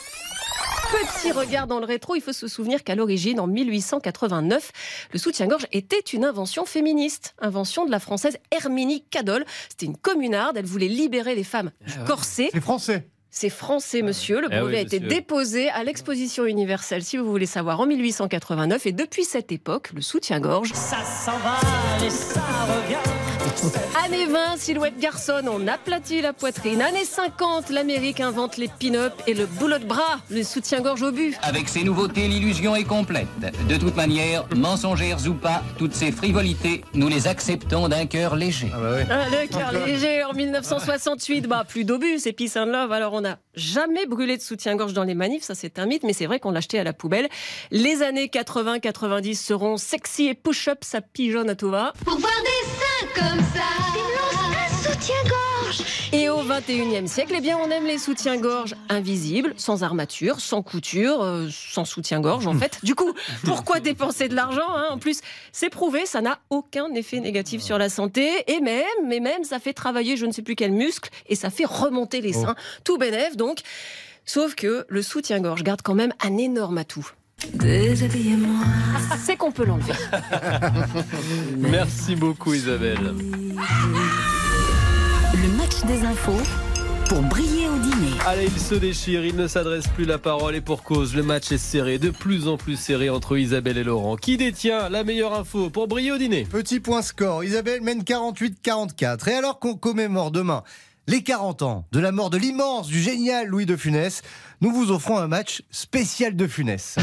Petit 0.91 1.31
regard 1.31 1.67
dans 1.67 1.79
le 1.79 1.85
rétro, 1.85 2.15
il 2.15 2.21
faut 2.21 2.33
se 2.33 2.47
souvenir 2.47 2.83
qu'à 2.83 2.95
l'origine, 2.95 3.39
en 3.39 3.47
1889, 3.47 4.71
le 5.11 5.19
soutien-gorge 5.19 5.65
était 5.71 5.99
une 5.99 6.23
invention 6.25 6.65
féministe, 6.65 7.33
invention 7.39 7.85
de 7.85 7.91
la 7.91 7.99
française 7.99 8.37
Herminie 8.51 9.03
Cadol. 9.09 9.45
C'était 9.69 9.87
une 9.87 9.97
communarde, 9.97 10.57
elle 10.57 10.65
voulait 10.65 10.87
libérer 10.87 11.35
les 11.35 11.43
femmes 11.43 11.71
du 11.85 11.97
corset. 12.05 12.49
C'est 12.51 12.61
français. 12.61 13.07
C'est 13.31 13.49
français, 13.49 14.01
monsieur. 14.01 14.39
Le 14.39 14.47
Eh 14.49 14.59
brevet 14.59 14.71
oui, 14.71 14.77
a 14.77 14.81
été 14.81 14.99
déposé 14.99 15.69
à 15.69 15.83
l'exposition 15.83 16.45
universelle, 16.45 17.03
si 17.03 17.17
vous 17.17 17.29
voulez 17.29 17.45
savoir, 17.45 17.81
en 17.81 17.85
1889. 17.85 18.85
Et 18.85 18.91
depuis 18.93 19.25
cette 19.25 19.51
époque, 19.51 19.91
le 19.93 20.01
soutien-gorge. 20.01 20.71
Ça 20.73 21.03
s'en 21.03 21.37
va 21.39 21.57
et 22.05 22.09
ça 22.09 22.39
revient. 22.39 23.24
Années 24.05 24.25
20, 24.25 24.57
silhouette 24.57 24.99
garçonne, 24.99 25.47
on 25.49 25.67
aplatit 25.67 26.21
la 26.21 26.33
poitrine. 26.33 26.81
Années 26.81 27.05
50, 27.05 27.69
l'Amérique 27.69 28.19
invente 28.19 28.57
les 28.57 28.67
pin-up 28.67 29.13
et 29.27 29.33
le 29.33 29.45
boulot 29.45 29.77
de 29.77 29.85
bras, 29.85 30.19
le 30.29 30.43
soutien-gorge 30.43 31.03
au 31.03 31.11
but. 31.11 31.35
Avec 31.43 31.69
ces 31.69 31.83
nouveautés, 31.83 32.27
l'illusion 32.27 32.75
est 32.75 32.83
complète. 32.83 33.27
De 33.69 33.77
toute 33.77 33.95
manière, 33.95 34.45
mensongères 34.55 35.17
ou 35.27 35.33
pas, 35.33 35.61
toutes 35.77 35.93
ces 35.93 36.11
frivolités, 36.11 36.83
nous 36.93 37.07
les 37.07 37.27
acceptons 37.27 37.87
d'un 37.87 38.05
cœur 38.05 38.35
léger. 38.35 38.71
Ah 38.73 38.77
bah 38.79 38.89
oui. 38.97 39.03
Ah, 39.09 39.25
le 39.29 39.47
cœur 39.47 39.71
léger 39.85 40.23
en 40.23 40.33
1968, 40.33 41.47
bah 41.47 41.63
plus 41.67 41.83
d'obus, 41.83 42.19
c'est 42.19 42.33
peace 42.33 42.57
and 42.57 42.65
love. 42.65 42.91
Alors 42.91 43.13
on 43.13 43.21
n'a 43.21 43.37
jamais 43.53 44.05
brûlé 44.05 44.37
de 44.37 44.41
soutien-gorge 44.41 44.93
dans 44.93 45.03
les 45.03 45.15
manifs, 45.15 45.43
ça 45.43 45.55
c'est 45.55 45.79
un 45.79 45.85
mythe, 45.85 46.03
mais 46.03 46.13
c'est 46.13 46.25
vrai 46.25 46.39
qu'on 46.39 46.51
l'achetait 46.51 46.79
à 46.79 46.83
la 46.83 46.93
poubelle. 46.93 47.29
Les 47.71 48.01
années 48.01 48.27
80-90 48.27 49.35
seront 49.35 49.77
sexy 49.77 50.27
et 50.27 50.33
push-up, 50.33 50.79
ça 50.81 51.01
pigeonne 51.01 51.49
à 51.49 51.55
tout 51.55 51.69
va. 51.69 51.93
Pour 52.05 52.17
voir 52.17 52.33
des 52.43 52.69
seins 52.69 52.84
comme 53.13 53.39
ça, 53.53 53.63
un 53.83 54.83
soutien-gorge. 54.83 55.83
Et 56.13 56.29
au 56.29 56.43
21e 56.43 57.07
siècle, 57.07 57.33
eh 57.35 57.41
bien 57.41 57.57
on 57.57 57.69
aime 57.69 57.85
les 57.85 57.97
soutiens-gorge 57.97 58.75
invisibles, 58.89 59.53
sans 59.57 59.83
armature, 59.83 60.39
sans 60.39 60.61
couture, 60.61 61.21
euh, 61.21 61.47
sans 61.51 61.85
soutien-gorge 61.85 62.47
en 62.47 62.53
fait. 62.53 62.79
Du 62.83 62.95
coup, 62.95 63.13
pourquoi 63.43 63.79
dépenser 63.79 64.29
de 64.29 64.35
l'argent 64.35 64.67
hein? 64.67 64.87
En 64.91 64.97
plus, 64.97 65.21
c'est 65.51 65.69
prouvé, 65.69 66.05
ça 66.05 66.21
n'a 66.21 66.39
aucun 66.49 66.93
effet 66.93 67.19
négatif 67.19 67.61
sur 67.61 67.77
la 67.77 67.89
santé 67.89 68.29
et 68.47 68.61
même, 68.61 68.83
mais 69.05 69.19
même, 69.19 69.43
ça 69.43 69.59
fait 69.59 69.73
travailler 69.73 70.17
je 70.17 70.25
ne 70.25 70.31
sais 70.31 70.41
plus 70.41 70.55
quel 70.55 70.71
muscle 70.71 71.09
et 71.27 71.35
ça 71.35 71.49
fait 71.49 71.65
remonter 71.65 72.21
les 72.21 72.33
seins. 72.33 72.55
Tout 72.83 72.97
bénef 72.97 73.35
donc. 73.35 73.59
Sauf 74.27 74.55
que 74.55 74.85
le 74.89 75.01
soutien-gorge 75.01 75.63
garde 75.63 75.81
quand 75.83 75.95
même 75.95 76.13
un 76.23 76.37
énorme 76.37 76.77
atout. 76.79 77.11
Déshabillez-moi. 77.53 78.65
C'est 79.23 79.35
qu'on 79.35 79.51
peut 79.51 79.65
l'enlever. 79.65 79.93
Merci 81.57 82.15
beaucoup 82.15 82.53
Isabelle. 82.53 83.13
Le 85.33 85.57
match 85.57 85.83
des 85.85 86.05
infos 86.05 86.41
pour 87.07 87.21
briller 87.21 87.67
au 87.69 87.77
dîner. 87.77 88.11
Allez, 88.25 88.45
il 88.45 88.59
se 88.59 88.73
déchire, 88.75 89.23
il 89.25 89.35
ne 89.35 89.47
s'adresse 89.47 89.87
plus 89.87 90.05
la 90.05 90.17
parole 90.17 90.55
et 90.55 90.61
pour 90.61 90.81
cause, 90.83 91.15
le 91.15 91.21
match 91.23 91.51
est 91.51 91.59
serré, 91.59 91.99
de 91.99 92.09
plus 92.09 92.47
en 92.47 92.57
plus 92.57 92.77
serré 92.77 93.09
entre 93.09 93.37
Isabelle 93.37 93.77
et 93.77 93.83
Laurent. 93.83 94.15
Qui 94.15 94.37
détient 94.37 94.89
la 94.89 95.03
meilleure 95.03 95.33
info 95.33 95.69
pour 95.69 95.87
briller 95.87 96.11
au 96.11 96.17
dîner? 96.17 96.45
Petit 96.49 96.79
point 96.79 97.01
score. 97.01 97.43
Isabelle 97.43 97.81
mène 97.81 98.01
48-44. 98.01 99.29
Et 99.29 99.33
alors 99.33 99.59
qu'on 99.59 99.75
commémore 99.75 100.31
demain 100.31 100.63
les 101.07 101.21
40 101.21 101.61
ans 101.61 101.85
de 101.91 101.99
la 101.99 102.11
mort 102.11 102.29
de 102.29 102.37
l'immense, 102.37 102.87
du 102.87 102.99
génial 102.99 103.47
Louis 103.47 103.65
de 103.65 103.75
Funès, 103.75 104.21
nous 104.61 104.71
vous 104.71 104.91
offrons 104.91 105.17
un 105.17 105.27
match 105.27 105.61
spécial 105.69 106.35
de 106.35 106.47
Funès. 106.47 106.97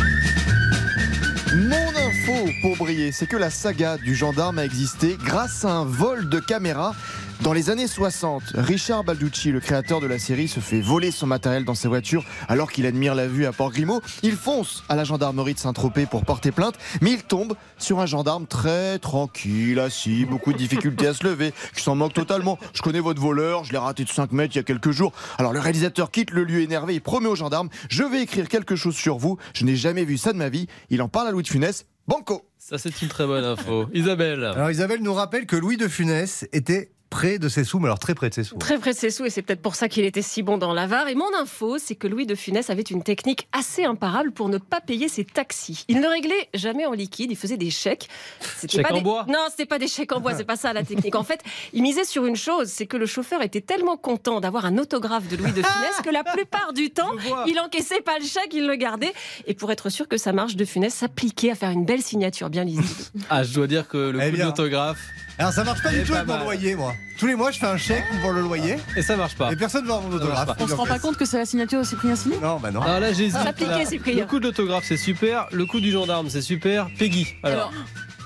Mon 1.55 1.89
info 1.89 2.51
pour 2.63 2.77
briller, 2.77 3.13
c'est 3.13 3.27
que 3.27 3.37
la 3.37 3.51
saga 3.51 3.99
du 3.99 4.15
gendarme 4.15 4.59
a 4.59 4.65
existé 4.65 5.17
grâce 5.23 5.65
à 5.65 5.71
un 5.71 5.85
vol 5.85 6.29
de 6.29 6.41
caméra. 6.41 6.95
Dans 7.43 7.53
les 7.53 7.71
années 7.71 7.89
60, 7.89 8.53
Richard 8.55 9.03
Balducci, 9.03 9.51
le 9.51 9.59
créateur 9.59 10.01
de 10.01 10.07
la 10.07 10.21
série, 10.21 10.47
se 10.47 10.61
fait 10.61 10.81
voler 10.81 11.11
son 11.11 11.27
matériel 11.27 11.65
dans 11.65 11.75
sa 11.75 11.89
voiture 11.89 12.25
alors 12.47 12.71
qu'il 12.71 12.87
admire 12.87 13.17
la 13.17 13.27
vue 13.27 13.47
à 13.47 13.53
Port-Grimaud. 13.53 14.01
Il 14.23 14.37
fonce 14.37 14.85
à 14.89 14.95
la 14.95 15.03
gendarmerie 15.03 15.55
de 15.55 15.59
Saint-Tropez 15.59 16.07
pour 16.07 16.25
porter 16.25 16.53
plainte, 16.53 16.77
mais 17.01 17.11
il 17.11 17.25
tombe 17.25 17.55
sur 17.79 17.99
un 17.99 18.07
gendarme 18.07 18.47
très 18.47 19.01
tranquille, 19.01 19.81
assis, 19.81 20.25
beaucoup 20.25 20.53
de 20.53 20.59
difficultés 20.59 21.09
à 21.09 21.15
se 21.15 21.25
lever, 21.25 21.53
qui 21.75 21.83
s'en 21.83 21.97
moque 21.97 22.15
totalement. 22.15 22.61
Je 22.75 22.83
connais 22.83 23.01
votre 23.01 23.21
voleur, 23.21 23.65
je 23.65 23.73
l'ai 23.73 23.79
raté 23.79 24.05
de 24.05 24.09
5 24.09 24.31
mètres 24.31 24.55
il 24.55 24.59
y 24.59 24.61
a 24.61 24.65
quelques 24.65 24.93
jours. 24.93 25.13
Alors 25.37 25.53
le 25.53 25.59
réalisateur 25.59 26.13
quitte 26.13 26.31
le 26.31 26.45
lieu 26.45 26.61
énervé 26.61 26.95
et 26.95 27.01
promet 27.01 27.27
au 27.27 27.35
gendarme 27.35 27.71
Je 27.91 28.05
vais 28.05 28.23
écrire 28.23 28.49
quelque 28.49 28.77
chose 28.77 28.95
sur 28.95 29.19
vous, 29.19 29.37
je 29.53 29.65
n'ai 29.65 29.75
jamais 29.75 30.05
vu 30.05 30.17
ça 30.17 30.33
de 30.33 30.39
ma 30.39 30.49
vie. 30.49 30.69
Il 30.91 31.03
en 31.03 31.09
parle 31.09 31.27
à 31.27 31.31
Louis 31.33 31.43
de 31.43 31.49
Funès. 31.49 31.87
Banco 32.07 32.49
Ça, 32.59 32.79
c'est 32.79 33.03
une 33.03 33.09
très 33.09 33.27
bonne 33.27 33.45
info. 33.45 33.87
Isabelle. 33.95 34.45
Alors 34.45 34.71
Isabelle 34.71 35.03
nous 35.03 35.15
rappelle 35.15 35.47
que 35.47 35.57
Louis 35.57 35.77
de 35.77 35.89
Funès 35.89 36.47
était 36.53 36.92
près 37.13 37.39
de 37.39 37.49
ses 37.51 37.63
sous, 37.63 37.79
mais 37.79 37.85
alors 37.87 37.99
très 37.99 38.15
près 38.15 38.31
de 38.31 38.35
ses 38.35 38.43
sous. 38.43 38.57
Très 38.57 38.79
près 38.79 38.93
de 38.95 38.99
ses 38.99 39.11
sous, 39.11 39.27
et 39.27 39.31
c'est 39.31 39.43
peut-être 39.43 39.61
pour 39.61 39.75
ça 39.75 39.89
qu'il 39.89 40.05
était 40.05 40.23
si 40.23 40.43
bon 40.43 40.57
dans 40.57 40.73
l'avare. 40.73 41.09
Et 41.09 41.15
mon 41.15 41.29
info, 41.39 41.77
c'est 41.79 41.95
que 41.95 42.07
Louis 42.09 42.25
de 42.25 42.35
Funès 42.35 42.71
avait 42.71 42.81
une 42.83 43.03
technique 43.03 43.47
assez 43.53 43.85
imparable 43.85 44.33
pour 44.33 44.49
ne 44.49 44.57
pas 44.57 44.81
payer 44.81 45.09
ses 45.09 45.25
taxis. 45.25 45.85
Il 45.89 46.01
ne 46.01 46.07
réglait 46.09 46.49
jamais 46.55 46.87
en 46.87 46.93
liquide, 46.93 47.31
il 47.31 47.37
faisait 47.37 47.59
des 47.59 47.71
chèques. 47.71 48.09
C'était 48.59 48.79
Chèques 48.79 48.91
en 48.91 48.97
des- 48.97 49.03
bois 49.03 49.27
Non, 49.29 49.45
c'était 49.51 49.67
pas 49.67 49.79
des 49.79 49.89
chèques 49.89 50.11
en 50.13 50.21
bois, 50.21 50.35
c'est 50.35 50.45
pas 50.45 50.57
ça 50.57 50.73
la 50.73 50.83
technique. 50.85 51.15
En 51.15 51.23
fait, 51.23 51.41
il 51.75 51.83
misait 51.83 52.05
sur 52.05 52.25
une 52.25 52.37
chose, 52.37 52.69
c'est 52.69 52.87
que 52.87 52.97
le 52.97 53.05
chauffeur 53.07 53.43
était 53.43 53.61
tellement 53.61 53.99
content 53.99 54.41
d'avoir 54.41 54.65
un 54.65 54.79
autographe 54.79 55.29
de 55.29 55.37
Louis 55.37 55.53
de 55.53 55.63
Funès 55.63 56.01
que 56.03 56.11
la 56.11 56.25
plupart 56.25 56.73
du 56.73 56.89
temps, 56.95 57.11
il 57.47 57.61
encaissait 57.61 58.01
pas 58.01 58.19
le 58.19 58.25
chèque, 58.25 58.55
il 58.55 58.67
le 58.67 58.75
gardait. 58.77 59.13
Et 59.47 59.53
pour 59.55 59.71
être 59.71 59.91
sûr 59.91 60.09
que 60.09 60.17
ça 60.17 60.33
marche, 60.33 60.57
de 60.57 60.65
Funès 60.65 60.95
s'appliquait 60.95 61.51
à 61.51 61.55
faire 61.55 61.71
une 61.71 61.85
belle 61.85 62.03
signature 62.03 62.49
bien 62.49 62.65
lisible. 62.65 62.87
Ah, 63.29 63.43
je 63.45 63.53
dois 63.53 63.67
dire 63.67 63.87
que 63.87 63.99
le 63.99 64.19
Eh 64.23 64.31
coup 64.31 64.37
d'autographe. 64.39 64.99
Alors 65.39 65.53
ça 65.53 65.65
marche 65.65 65.83
pas 65.83 65.91
du 65.91 66.03
tout 66.03 66.13
pas 66.13 66.19
avec 66.21 66.29
mon 66.29 66.45
loyer, 66.45 66.75
moi. 66.77 66.95
Tous 67.19 67.27
les 67.27 67.35
mois, 67.35 67.51
je 67.51 67.59
fais 67.59 67.67
un 67.67 67.77
chèque 67.77 68.05
pour 68.21 68.33
le 68.33 68.43
loyer. 68.43 68.77
Et 68.97 69.03
ça 69.03 69.17
marche 69.17 69.35
pas. 69.37 69.53
Et 69.53 69.57
personne 69.57 69.83
ne 69.85 69.89
va 69.89 69.95
avoir 69.95 70.09
mon 70.09 70.17
autographe. 70.17 70.51
On 70.61 70.67
se 70.67 70.75
rend 70.75 70.87
pas 70.87 70.99
compte 70.99 71.17
que 71.17 71.25
c'est 71.25 71.39
la 71.39 71.47
signature 71.47 71.81
de 71.81 71.85
Cyprien 71.85 72.17
Sini 72.17 72.37
Non, 72.43 72.59
bah 72.59 72.71
non. 72.71 72.81
Alors 72.83 73.01
là, 73.01 73.13
j'hésite. 73.13 73.41
S'appliquer, 73.41 73.71
là. 73.71 73.85
Cyprien. 73.87 74.21
Le 74.21 74.27
coup 74.27 74.41
de 74.41 74.45
l'autographe, 74.47 74.85
c'est 74.87 74.97
super. 74.97 75.47
Le 75.53 75.65
coup 75.67 75.81
du 75.81 75.91
gendarme, 75.91 76.29
c'est 76.29 76.43
super. 76.43 76.89
Peggy. 76.99 77.35
Alors, 77.43 77.59
Alors, 77.59 77.73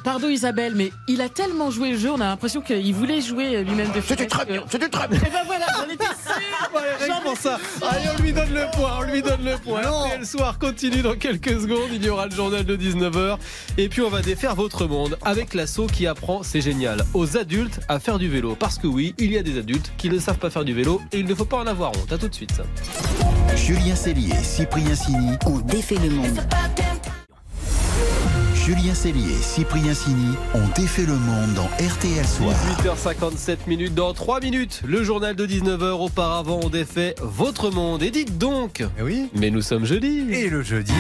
pardon 0.07 0.29
Isabelle, 0.29 0.75
mais 0.77 0.93
il 1.09 1.21
a 1.21 1.29
tellement 1.29 1.73
joué 1.73 1.91
le 1.91 1.99
jeu, 1.99 2.13
on 2.13 2.21
a 2.21 2.27
l'impression 2.27 2.61
qu'il 2.61 2.95
voulait 2.95 3.21
jouer 3.21 3.65
lui-même 3.65 3.91
de 3.91 4.01
C'était 4.01 4.27
très 4.27 4.47
bien, 4.47 4.63
c'était 4.71 4.89
très 4.89 5.09
bien 5.09 5.19
Et 5.19 5.31
ben 5.31 5.43
voilà, 5.45 5.67
sûre 5.67 7.07
rien 7.07 7.19
que 7.19 7.23
pour 7.25 7.37
ça. 7.37 7.59
Allez, 7.83 8.07
on 8.17 8.23
lui 8.23 8.33
donne 8.33 8.55
le 8.55 8.71
point, 8.77 8.99
on 9.01 9.03
lui 9.03 9.21
donne 9.21 9.45
le 9.45 9.57
point. 9.59 9.83
Et 10.15 10.19
le 10.19 10.25
soir 10.25 10.61
continue 10.61 11.03
dans 11.03 11.17
quelques 11.17 11.61
secondes. 11.61 11.91
Il 11.93 12.05
y 12.05 12.09
aura 12.09 12.27
le 12.27 12.33
journal 12.33 12.65
de 12.65 12.77
19h. 12.77 13.39
Et 13.79 13.89
puis, 13.89 14.03
on 14.03 14.09
va 14.09 14.23
défaire 14.23 14.55
votre 14.55 14.87
monde 14.87 15.19
avec 15.25 15.55
l'assaut 15.55 15.87
qui 15.87 16.07
apprend, 16.07 16.45
c'est 16.45 16.61
génial, 16.61 17.05
aux 17.15 17.37
adultes 17.37 17.81
à 17.89 17.99
faire 17.99 18.19
du 18.19 18.29
vélo. 18.29 18.55
Parce 18.55 18.79
que 18.79 18.87
oui, 18.87 19.13
il 19.19 19.33
y 19.33 19.39
a 19.39 19.43
des 19.43 19.59
adultes 19.59 19.93
qui 19.99 20.09
ne 20.09 20.19
savent 20.19 20.39
pas 20.39 20.51
faire 20.51 20.65
du 20.65 20.75
vélo 20.75 21.01
et 21.13 21.19
il 21.19 21.27
ne 21.27 21.35
faut 21.35 21.45
pas 21.45 21.59
en 21.59 21.67
avoir 21.67 21.91
honte. 21.91 22.13
À 22.13 22.19
tout 22.19 22.29
de 22.29 22.35
suite. 22.35 22.61
Julien 23.57 23.97
Cellier 23.97 24.33
et 24.33 24.45
Cyprien 24.45 24.95
Sini 24.95 25.33
ont 25.47 25.59
défait 25.59 25.97
le 25.97 26.11
monde. 26.11 26.41
Julien 28.67 28.95
Cellier 28.95 29.31
et 29.31 29.43
Cyprien 29.43 29.95
Sini 29.95 30.35
ont 30.53 30.67
défait 30.75 31.07
le 31.07 31.15
monde 31.15 31.55
dans 31.55 31.69
RTL 31.79 32.27
Soir. 32.27 32.53
18h57 32.83 33.59
minutes. 33.69 33.95
Dans 33.95 34.13
3 34.13 34.41
minutes, 34.41 34.83
le 34.85 35.05
journal 35.05 35.37
de 35.37 35.47
19h. 35.47 35.93
Auparavant, 35.93 36.59
on 36.65 36.69
défait 36.69 37.15
votre 37.23 37.71
monde. 37.71 38.03
Et 38.03 38.11
dites 38.11 38.39
donc. 38.39 38.83
oui. 39.01 39.29
Mais 39.37 39.51
nous 39.51 39.63
sommes 39.63 39.85
jeudi. 39.85 40.27
Et 40.33 40.51
le 40.51 40.63
jeudi. 40.65 40.93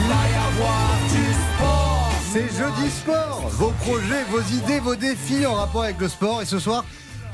C'est 2.33 2.57
jeudi 2.57 2.89
sport. 2.89 3.43
Vos 3.51 3.73
projets, 3.81 4.23
vos 4.31 4.43
idées, 4.43 4.79
vos 4.79 4.95
défis 4.95 5.45
en 5.45 5.55
rapport 5.55 5.83
avec 5.83 5.99
le 5.99 6.07
sport. 6.07 6.43
Et 6.43 6.47
ce 6.47 6.61
soir, 6.61 6.85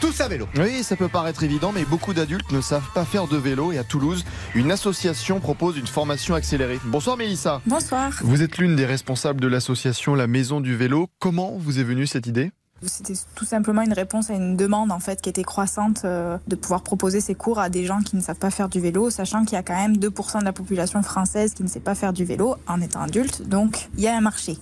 tous 0.03 0.21
à 0.21 0.27
vélo. 0.27 0.49
Oui, 0.57 0.83
ça 0.83 0.97
peut 0.97 1.07
paraître 1.07 1.45
évident, 1.45 1.71
mais 1.71 1.85
beaucoup 1.85 2.13
d'adultes 2.13 2.51
ne 2.51 2.61
savent 2.61 2.91
pas 2.93 3.05
faire 3.05 3.29
de 3.29 3.37
vélo. 3.37 3.71
Et 3.71 3.79
à 3.79 3.85
Toulouse, 3.85 4.25
une 4.57 4.73
association 4.73 5.39
propose 5.39 5.79
une 5.79 5.87
formation 5.87 6.35
accélérée. 6.35 6.81
Bonsoir 6.87 7.17
Mélissa. 7.17 7.63
Bonsoir. 7.67 8.11
Vous 8.23 8.43
êtes 8.43 8.59
l'une 8.59 8.75
des 8.75 8.85
responsables 8.85 9.41
de 9.41 9.47
l'association 9.47 10.17
La 10.17 10.27
Maison 10.27 10.61
du 10.61 10.77
Vélo. 10.77 11.07
Comment 11.21 11.57
vous 11.57 11.79
est 11.79 11.85
venue 11.85 12.09
cette 12.09 12.27
idée? 12.27 12.51
C'était 12.85 13.15
tout 13.35 13.45
simplement 13.45 13.83
une 13.83 13.93
réponse 13.93 14.31
à 14.31 14.35
une 14.35 14.57
demande 14.57 14.93
en 14.93 14.99
fait 14.99 15.21
qui 15.21 15.29
était 15.29 15.45
croissante 15.45 16.03
euh, 16.05 16.39
de 16.49 16.57
pouvoir 16.57 16.83
proposer 16.83 17.21
ces 17.21 17.35
cours 17.35 17.59
à 17.59 17.69
des 17.69 17.85
gens 17.85 18.01
qui 18.01 18.17
ne 18.17 18.21
savent 18.21 18.39
pas 18.39 18.51
faire 18.51 18.69
du 18.69 18.81
vélo, 18.81 19.11
sachant 19.11 19.45
qu'il 19.45 19.55
y 19.55 19.59
a 19.59 19.63
quand 19.63 19.77
même 19.77 19.97
2% 19.97 20.41
de 20.41 20.45
la 20.45 20.53
population 20.53 21.03
française 21.03 21.55
qui 21.55 21.63
ne 21.63 21.69
sait 21.69 21.81
pas 21.81 21.95
faire 21.95 22.13
du 22.13 22.25
vélo 22.25 22.57
en 22.67 22.81
étant 22.81 23.01
adulte. 23.01 23.47
Donc 23.49 23.89
il 23.97 24.05
y 24.05 24.09
a 24.09 24.17
un 24.17 24.21
marché. 24.21 24.59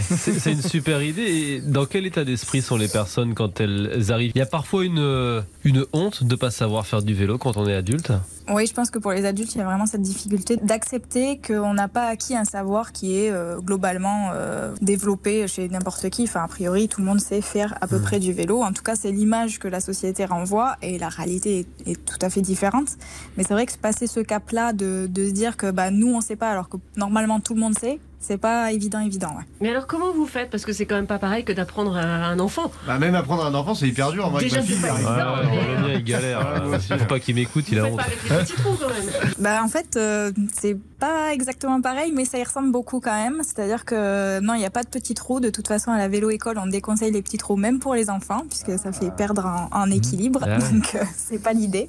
C'est 0.00 0.52
une 0.52 0.62
super 0.62 1.02
idée. 1.02 1.60
Dans 1.60 1.86
quel 1.86 2.06
état 2.06 2.24
d'esprit 2.24 2.62
sont 2.62 2.76
les 2.76 2.88
personnes 2.88 3.34
quand 3.34 3.60
elles 3.60 4.10
arrivent? 4.10 4.32
Il 4.34 4.38
y 4.38 4.42
a 4.42 4.46
parfois 4.46 4.84
une, 4.84 4.98
euh, 4.98 5.42
une 5.64 5.84
honte 5.92 6.24
de 6.24 6.30
ne 6.30 6.36
pas 6.36 6.50
savoir 6.50 6.86
faire 6.86 7.02
du 7.02 7.14
vélo 7.14 7.38
quand 7.38 7.56
on 7.56 7.66
est 7.66 7.74
adulte? 7.74 8.12
Oui, 8.48 8.66
je 8.66 8.72
pense 8.72 8.90
que 8.90 9.00
pour 9.00 9.10
les 9.10 9.24
adultes, 9.24 9.54
il 9.56 9.58
y 9.58 9.60
a 9.60 9.64
vraiment 9.64 9.86
cette 9.86 10.02
difficulté 10.02 10.56
d'accepter 10.56 11.40
qu'on 11.44 11.74
n'a 11.74 11.88
pas 11.88 12.06
acquis 12.06 12.36
un 12.36 12.44
savoir 12.44 12.92
qui 12.92 13.18
est 13.18 13.30
euh, 13.30 13.58
globalement 13.58 14.30
euh, 14.32 14.72
développé 14.80 15.48
chez 15.48 15.68
n'importe 15.68 16.08
qui. 16.10 16.24
Enfin, 16.24 16.44
a 16.44 16.48
priori, 16.48 16.88
tout 16.88 17.00
le 17.00 17.06
monde 17.06 17.18
sait 17.18 17.40
faire 17.40 17.76
à 17.80 17.88
peu 17.88 17.98
près 17.98 18.20
du 18.20 18.32
vélo. 18.32 18.62
En 18.62 18.72
tout 18.72 18.84
cas, 18.84 18.94
c'est 18.94 19.10
l'image 19.10 19.58
que 19.58 19.66
la 19.66 19.80
société 19.80 20.24
renvoie 20.24 20.76
et 20.80 20.96
la 20.96 21.08
réalité 21.08 21.66
est, 21.86 21.90
est 21.90 22.04
tout 22.04 22.18
à 22.22 22.30
fait 22.30 22.40
différente. 22.40 22.90
Mais 23.36 23.42
c'est 23.42 23.52
vrai 23.52 23.66
que 23.66 23.76
passer 23.76 24.06
ce 24.06 24.20
cap-là 24.20 24.72
de, 24.72 25.08
de 25.10 25.26
se 25.26 25.32
dire 25.32 25.56
que 25.56 25.72
bah, 25.72 25.90
nous, 25.90 26.08
on 26.08 26.18
ne 26.18 26.22
sait 26.22 26.36
pas 26.36 26.50
alors 26.50 26.68
que 26.68 26.76
normalement 26.96 27.40
tout 27.40 27.54
le 27.54 27.60
monde 27.60 27.76
sait, 27.76 27.98
c'est 28.26 28.38
pas 28.38 28.72
évident, 28.72 29.00
évident. 29.00 29.28
ouais. 29.28 29.44
Mais 29.60 29.70
alors, 29.70 29.86
comment 29.86 30.12
vous 30.12 30.26
faites? 30.26 30.50
Parce 30.50 30.64
que 30.64 30.72
c'est 30.72 30.84
quand 30.86 30.96
même 30.96 31.06
pas 31.06 31.18
pareil 31.18 31.44
que 31.44 31.52
d'apprendre 31.52 31.96
à 31.96 32.02
un 32.02 32.38
enfant. 32.40 32.70
Bah, 32.86 32.98
même 32.98 33.14
apprendre 33.14 33.44
un 33.46 33.54
enfant, 33.54 33.74
c'est 33.74 33.86
hyper 33.88 34.10
dur. 34.12 34.30
Moi, 34.30 34.40
avec 34.40 34.50
Déjà, 34.50 34.60
ma 34.60 34.66
fille, 34.66 34.76
c'est 34.80 34.88
pas 34.88 35.42
mien, 35.42 35.88
il 35.94 36.04
galère. 36.04 36.62
moi 36.66 36.76
aussi. 36.78 36.88
Faut 36.98 37.04
pas 37.04 37.20
qu'il 37.20 37.34
m'écoute, 37.36 37.64
il 37.70 37.78
a 37.78 37.84
honte. 37.86 37.96
pas 37.96 38.02
avec 38.04 38.22
les 38.28 38.36
petits 38.38 38.52
trous 38.54 38.76
quand 38.80 38.88
même. 38.88 39.32
Bah 39.38 39.60
en 39.62 39.68
fait, 39.68 39.96
euh, 39.96 40.32
c'est 40.58 40.76
pas 40.98 41.32
exactement 41.32 41.80
pareil, 41.80 42.10
mais 42.14 42.24
ça 42.24 42.38
y 42.38 42.44
ressemble 42.44 42.72
beaucoup 42.72 43.00
quand 43.00 43.14
même. 43.14 43.42
C'est-à-dire 43.44 43.84
que 43.84 44.40
non, 44.40 44.54
il 44.54 44.58
n'y 44.60 44.66
a 44.66 44.70
pas 44.70 44.82
de 44.82 44.88
petits 44.88 45.14
trous. 45.14 45.40
De 45.40 45.50
toute 45.50 45.68
façon, 45.68 45.90
à 45.92 45.98
la 45.98 46.08
vélo-école, 46.08 46.58
on 46.58 46.66
déconseille 46.66 47.12
les 47.12 47.22
petits 47.22 47.36
trous, 47.38 47.56
même 47.56 47.78
pour 47.78 47.94
les 47.94 48.10
enfants, 48.10 48.42
puisque 48.48 48.78
ça 48.78 48.92
fait 48.92 49.10
perdre 49.14 49.46
en, 49.46 49.68
en 49.72 49.90
équilibre. 49.90 50.40
Ah 50.42 50.58
ouais. 50.58 50.72
Donc, 50.72 50.94
euh, 50.94 51.04
c'est 51.16 51.42
pas 51.42 51.52
l'idée. 51.52 51.88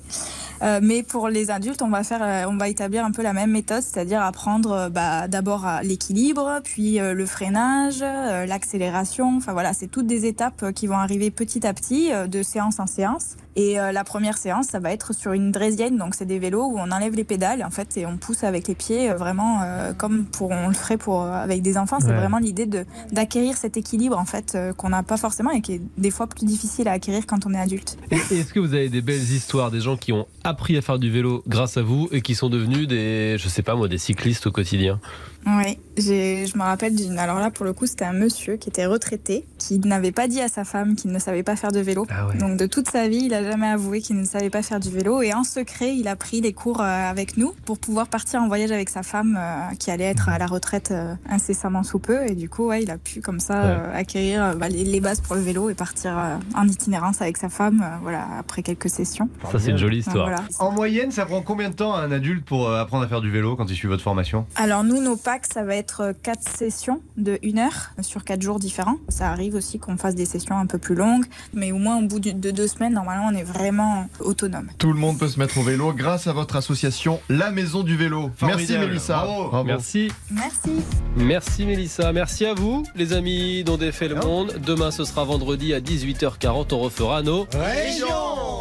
Euh, 0.61 0.79
mais 0.81 1.03
pour 1.03 1.29
les 1.29 1.51
adultes, 1.51 1.81
on 1.81 1.89
va 1.89 2.03
faire, 2.03 2.23
euh, 2.23 2.49
on 2.49 2.57
va 2.57 2.69
établir 2.69 3.05
un 3.05 3.11
peu 3.11 3.21
la 3.21 3.33
même 3.33 3.51
méthode, 3.51 3.81
c'est-à-dire 3.81 4.21
apprendre 4.21 4.71
euh, 4.71 4.89
bah, 4.89 5.27
d'abord 5.27 5.67
l'équilibre, 5.83 6.61
puis 6.63 6.99
le 6.99 7.25
freinage, 7.25 7.99
l'accélération. 7.99 9.37
Enfin 9.37 9.53
voilà, 9.53 9.73
c'est 9.73 9.87
toutes 9.87 10.07
des 10.07 10.25
étapes 10.25 10.71
qui 10.73 10.87
vont 10.87 10.97
arriver 10.97 11.31
petit 11.31 11.65
à 11.65 11.73
petit, 11.73 12.11
de 12.11 12.43
séance 12.43 12.79
en 12.79 12.87
séance. 12.87 13.35
Et 13.59 13.79
euh, 13.79 13.91
la 13.91 14.03
première 14.03 14.37
séance, 14.37 14.67
ça 14.67 14.79
va 14.79 14.93
être 14.93 15.13
sur 15.13 15.33
une 15.33 15.51
draisienne, 15.51 15.97
donc 15.97 16.13
c'est 16.13 16.25
des 16.27 16.37
vélos 16.37 16.63
où 16.67 16.77
on 16.77 16.91
enlève 16.91 17.15
les 17.15 17.23
pédales 17.23 17.63
en 17.65 17.71
fait 17.71 17.97
et 17.97 18.05
on 18.05 18.15
pousse 18.15 18.43
avec 18.43 18.67
les 18.67 18.75
pieds, 18.75 19.09
euh, 19.09 19.15
vraiment 19.15 19.61
euh, 19.63 19.93
comme 19.93 20.25
pour 20.25 20.51
on 20.51 20.67
le 20.67 20.75
ferait 20.75 20.97
pour 20.97 21.23
avec 21.23 21.63
des 21.63 21.75
enfants. 21.77 21.97
C'est 21.99 22.07
Ouais. 22.11 22.15
vraiment 22.15 22.37
l'idée 22.37 22.67
de 22.67 22.85
d'acquérir 23.11 23.57
cet 23.57 23.75
équilibre 23.75 24.17
en 24.17 24.25
fait 24.25 24.53
euh, 24.53 24.73
qu'on 24.73 24.89
n'a 24.89 25.01
pas 25.01 25.17
forcément 25.17 25.49
et 25.49 25.61
qui 25.61 25.73
est 25.73 25.81
des 25.97 26.11
fois 26.11 26.27
plus 26.27 26.45
difficile 26.45 26.87
à 26.87 26.91
acquérir 26.91 27.25
quand 27.25 27.47
on 27.47 27.53
est 27.55 27.59
adulte. 27.59 27.97
Est-ce 28.11 28.53
que 28.53 28.59
vous 28.59 28.75
avez 28.75 28.89
des 28.89 29.01
belles 29.01 29.17
histoires 29.31 29.71
des 29.71 29.81
gens 29.81 29.97
qui 29.97 30.13
ont 30.13 30.27
appris 30.43 30.77
à 30.77 30.81
faire 30.83 30.99
du 30.99 31.09
vélo 31.11 31.43
grâce 31.47 31.77
à 31.77 31.81
vous 31.81 32.07
et 32.11 32.21
qui 32.21 32.35
sont 32.35 32.49
devenus 32.49 32.87
des, 32.87 33.37
je 33.39 33.49
sais 33.49 33.63
pas 33.63 33.73
moi, 33.75 33.87
des 33.87 33.97
cyclistes 33.97 34.45
au 34.45 34.51
quotidien? 34.51 34.99
Oui, 35.45 35.77
je 35.97 36.57
me 36.57 36.61
rappelle 36.63 36.93
d'une. 36.93 37.17
Alors 37.17 37.39
là, 37.39 37.51
pour 37.51 37.63
le 37.63 37.71
coup, 37.71 37.85
c'était 37.87 38.03
un 38.03 38.11
monsieur 38.11 38.57
qui 38.57 38.67
était 38.67 38.85
retraité, 38.85 39.45
qui 39.57 39.79
n'avait 39.79 40.11
pas 40.11 40.27
dit 40.27 40.41
à 40.41 40.49
sa 40.49 40.65
femme 40.65 40.95
qu'il 40.97 41.09
ne 41.11 41.19
savait 41.19 41.43
pas 41.43 41.55
faire 41.55 41.71
de 41.71 41.79
vélo. 41.79 42.05
Donc 42.37 42.57
de 42.57 42.65
toute 42.65 42.89
sa 42.89 43.07
vie, 43.07 43.21
il 43.25 43.33
a 43.33 43.46
jamais 43.47 43.67
avoué 43.67 44.01
qu'il 44.01 44.17
ne 44.17 44.25
savait 44.25 44.49
pas 44.49 44.61
faire 44.61 44.79
du 44.79 44.89
vélo. 44.89 45.21
Et 45.21 45.33
en 45.33 45.43
secret, 45.43 45.95
il 45.95 46.07
a 46.07 46.15
pris 46.15 46.41
les 46.41 46.53
cours 46.53 46.81
euh, 46.81 47.09
avec 47.09 47.37
nous 47.37 47.53
pour 47.65 47.79
pouvoir 47.79 48.07
partir 48.07 48.41
en 48.41 48.47
voyage 48.47 48.71
avec 48.71 48.89
sa 48.89 49.03
femme 49.03 49.37
euh, 49.39 49.75
qui 49.79 49.91
allait 49.91 50.05
être 50.05 50.29
à 50.29 50.37
la 50.37 50.45
retraite 50.45 50.91
euh, 50.91 51.13
incessamment 51.29 51.83
sous 51.83 51.99
peu. 51.99 52.25
Et 52.27 52.35
du 52.35 52.49
coup, 52.49 52.67
ouais, 52.67 52.83
il 52.83 52.91
a 52.91 52.97
pu 52.97 53.21
comme 53.21 53.39
ça 53.39 53.63
euh, 53.63 53.99
acquérir 53.99 54.55
bah, 54.55 54.69
les, 54.69 54.83
les 54.83 54.99
bases 54.99 55.21
pour 55.21 55.35
le 55.35 55.41
vélo 55.41 55.69
et 55.69 55.73
partir 55.73 56.39
en 56.55 56.67
itinérance 56.67 57.21
avec 57.21 57.37
sa 57.37 57.49
femme. 57.49 57.83
voilà, 58.01 58.25
après 58.39 58.63
quelques 58.63 58.89
sessions. 58.89 59.29
Ça, 59.51 59.59
c'est 59.59 59.71
une 59.71 59.77
jolie 59.77 59.99
histoire. 59.99 60.27
Voilà. 60.27 60.43
En 60.59 60.71
moyenne, 60.71 61.11
ça 61.11 61.25
prend 61.25 61.41
combien 61.41 61.69
de 61.69 61.75
temps 61.75 61.93
à 61.93 62.01
un 62.01 62.11
adulte 62.11 62.45
pour 62.45 62.71
apprendre 62.71 63.03
à 63.03 63.07
faire 63.07 63.21
du 63.21 63.31
vélo 63.31 63.55
quand 63.55 63.69
il 63.69 63.75
suit 63.75 63.87
votre 63.87 64.03
formation? 64.03 64.45
Alors 64.55 64.83
nous, 64.83 65.01
nos 65.01 65.15
packs, 65.15 65.47
ça 65.51 65.63
va 65.63 65.75
être 65.75 66.13
4 66.23 66.41
sessions 66.57 67.01
de 67.17 67.39
1 67.43 67.57
heure 67.57 67.91
sur 68.01 68.23
4 68.23 68.41
jours 68.41 68.59
différents. 68.59 68.97
Ça 69.09 69.29
arrive 69.29 69.55
aussi 69.55 69.79
qu'on 69.79 69.97
fasse 69.97 70.15
des 70.15 70.25
sessions 70.25 70.57
un 70.57 70.65
peu 70.65 70.77
plus 70.77 70.95
longues, 70.95 71.25
mais 71.53 71.71
au 71.71 71.77
moins 71.77 71.97
au 71.97 72.07
bout 72.07 72.19
de 72.19 72.51
deux 72.51 72.67
semaines, 72.67 72.93
normalement, 72.93 73.29
on 73.31 73.35
est 73.37 73.43
vraiment 73.43 74.09
autonome. 74.19 74.69
Tout 74.77 74.91
le 74.91 74.99
monde 74.99 75.17
peut 75.17 75.27
se 75.27 75.39
mettre 75.39 75.57
au 75.57 75.63
vélo 75.63 75.93
grâce 75.93 76.27
à 76.27 76.33
votre 76.33 76.55
association 76.55 77.19
La 77.29 77.51
Maison 77.51 77.83
du 77.83 77.95
Vélo. 77.95 78.31
Merci. 78.41 78.77
Mélissa. 78.77 79.23
Bravo. 79.25 79.63
Merci. 79.63 80.11
Merci. 80.31 80.71
Merci 81.15 81.65
Mélissa, 81.65 82.13
merci 82.13 82.45
à 82.45 82.53
vous 82.53 82.83
les 82.95 83.13
amis 83.13 83.63
dont 83.63 83.77
défait 83.77 84.07
le 84.07 84.15
monde. 84.15 84.59
Demain 84.65 84.91
ce 84.91 85.03
sera 85.03 85.23
vendredi 85.23 85.73
à 85.73 85.79
18h40, 85.79 86.73
on 86.73 86.79
refera 86.79 87.21
nos 87.21 87.47
Région 87.53 88.56